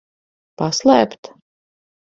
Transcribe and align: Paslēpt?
Paslēpt? 0.61 1.33